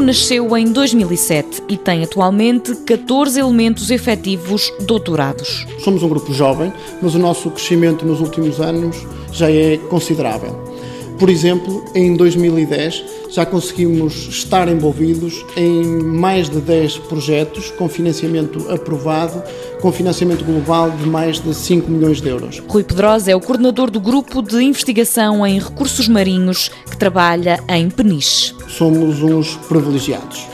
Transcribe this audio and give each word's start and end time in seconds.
nasceu 0.00 0.56
em 0.56 0.72
2007 0.72 1.62
e 1.68 1.76
tem 1.76 2.02
atualmente 2.02 2.74
14 2.84 3.38
elementos 3.38 3.90
efetivos 3.90 4.72
doutorados. 4.80 5.66
Somos 5.78 6.02
um 6.02 6.08
grupo 6.08 6.32
jovem, 6.32 6.72
mas 7.00 7.14
o 7.14 7.18
nosso 7.18 7.50
crescimento 7.50 8.04
nos 8.04 8.20
últimos 8.20 8.60
anos 8.60 8.96
já 9.32 9.50
é 9.50 9.76
considerável. 9.88 10.71
Por 11.18 11.30
exemplo, 11.30 11.84
em 11.94 12.16
2010 12.16 13.04
já 13.30 13.46
conseguimos 13.46 14.28
estar 14.28 14.68
envolvidos 14.68 15.44
em 15.56 15.84
mais 16.02 16.48
de 16.50 16.60
10 16.60 16.98
projetos 16.98 17.70
com 17.70 17.88
financiamento 17.88 18.70
aprovado, 18.70 19.42
com 19.80 19.92
financiamento 19.92 20.44
global 20.44 20.90
de 20.90 21.06
mais 21.06 21.40
de 21.40 21.54
5 21.54 21.90
milhões 21.90 22.20
de 22.20 22.28
euros. 22.28 22.62
Rui 22.68 22.84
Pedrosa 22.84 23.30
é 23.30 23.36
o 23.36 23.40
coordenador 23.40 23.90
do 23.90 24.00
grupo 24.00 24.42
de 24.42 24.62
investigação 24.62 25.46
em 25.46 25.58
recursos 25.58 26.08
marinhos 26.08 26.70
que 26.90 26.96
trabalha 26.96 27.62
em 27.68 27.88
Peniche. 27.88 28.54
Somos 28.68 29.22
uns 29.22 29.56
privilegiados. 29.68 30.46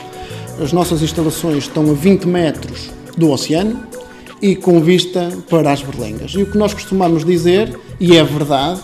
As 0.61 0.71
nossas 0.73 1.01
instalações 1.01 1.63
estão 1.63 1.89
a 1.89 1.93
20 1.93 2.25
metros 2.25 2.89
do 3.17 3.31
oceano 3.31 3.81
e 4.41 4.55
com 4.55 4.79
vista 4.81 5.29
para 5.49 5.71
as 5.71 5.81
berlengas. 5.81 6.31
E 6.31 6.43
o 6.43 6.45
que 6.51 6.57
nós 6.57 6.73
costumamos 6.73 7.25
dizer, 7.25 7.77
e 7.99 8.15
é 8.15 8.23
verdade, 8.23 8.81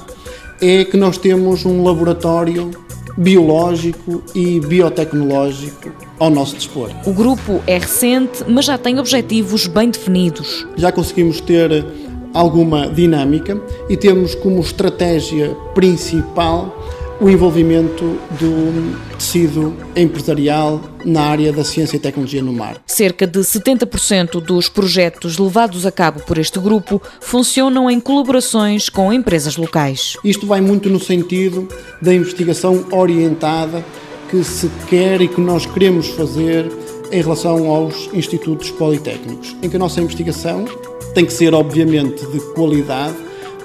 é 0.61 0.85
que 0.85 0.97
nós 0.97 1.17
temos 1.17 1.65
um 1.65 1.83
laboratório 1.83 2.71
biológico 3.17 4.23
e 4.33 4.59
biotecnológico 4.59 5.91
ao 6.19 6.29
nosso 6.29 6.55
dispor. 6.55 6.91
O 7.05 7.13
grupo 7.13 7.61
é 7.65 7.77
recente, 7.77 8.43
mas 8.47 8.65
já 8.65 8.77
tem 8.77 8.99
objetivos 8.99 9.67
bem 9.67 9.89
definidos. 9.89 10.67
Já 10.75 10.91
conseguimos 10.91 11.39
ter 11.39 11.85
alguma 12.33 12.89
dinâmica 12.89 13.59
e 13.89 13.95
temos 13.95 14.35
como 14.35 14.59
estratégia 14.59 15.55
principal 15.73 16.75
o 17.19 17.29
envolvimento 17.29 18.17
do 18.39 19.15
tecido 19.17 19.73
empresarial 19.95 20.81
na 21.05 21.21
área 21.21 21.53
da 21.53 21.63
ciência 21.63 21.95
e 21.95 21.99
tecnologia 21.99 22.41
no 22.41 22.51
mar. 22.51 22.81
Cerca 22.85 23.25
de 23.25 23.39
70% 23.39 24.41
dos 24.41 24.67
projetos 24.67 25.37
levados 25.37 25.85
a 25.85 25.91
cabo 25.91 26.19
por 26.21 26.37
este 26.37 26.59
grupo 26.59 27.01
funcionam 27.21 27.89
em 27.89 27.99
colaborações 27.99 28.89
com 28.89 29.13
empresas 29.13 29.55
locais. 29.55 30.17
Isto 30.23 30.45
vai 30.45 30.59
muito 30.59 30.89
no 30.89 30.99
sentido 30.99 31.67
da 32.01 32.13
investigação 32.13 32.85
orientada 32.91 33.83
que 34.29 34.43
se 34.43 34.69
quer 34.87 35.21
e 35.21 35.27
que 35.27 35.39
nós 35.39 35.65
queremos 35.65 36.07
fazer 36.09 36.69
em 37.11 37.21
relação 37.21 37.69
aos 37.69 38.09
institutos 38.13 38.71
politécnicos, 38.71 39.55
em 39.61 39.69
que 39.69 39.75
a 39.75 39.79
nossa 39.79 40.01
investigação 40.01 40.65
tem 41.13 41.25
que 41.25 41.31
ser, 41.31 41.53
obviamente, 41.53 42.25
de 42.25 42.39
qualidade, 42.53 43.15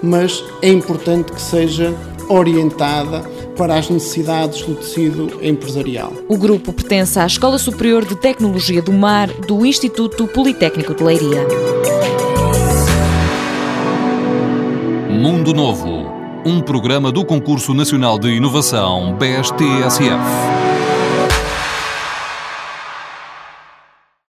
mas 0.03 0.45
é 0.63 0.69
importante 0.69 1.33
que 1.33 1.41
seja 1.41 1.95
orientada 2.29 3.29
para 3.61 3.75
as 3.75 3.91
necessidades 3.91 4.63
do 4.63 4.75
tecido 4.75 5.39
empresarial. 5.43 6.15
O 6.27 6.39
grupo 6.39 6.73
pertence 6.73 7.21
à 7.21 7.27
Escola 7.27 7.59
Superior 7.59 8.07
de 8.07 8.17
Tecnologia 8.17 8.81
do 8.81 8.91
Mar 8.91 9.29
do 9.29 9.67
Instituto 9.67 10.27
Politécnico 10.27 10.95
de 10.95 11.05
Leiria. 11.05 11.47
Mundo 15.11 15.53
Novo, 15.53 16.11
um 16.43 16.63
programa 16.63 17.13
do 17.13 17.23
Concurso 17.23 17.75
Nacional 17.75 18.19
de 18.19 18.31
Inovação 18.31 19.15
BSTSF. 19.19 20.80